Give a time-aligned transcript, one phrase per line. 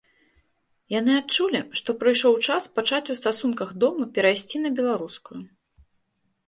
[0.99, 5.41] Яны адчулі, што прыйшоў час пачаць у стасунках дома перайсці на беларускую.